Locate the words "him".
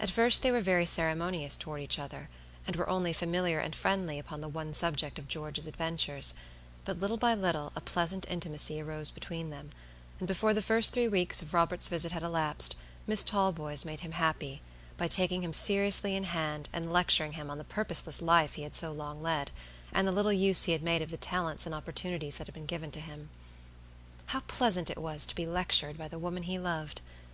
14.00-14.12, 15.42-15.52, 17.34-17.50, 23.00-23.28